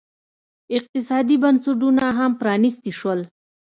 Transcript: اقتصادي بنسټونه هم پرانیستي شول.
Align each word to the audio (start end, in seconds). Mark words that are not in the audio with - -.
اقتصادي 0.77 1.35
بنسټونه 1.43 2.05
هم 2.17 2.31
پرانیستي 2.41 2.91
شول. 2.99 3.19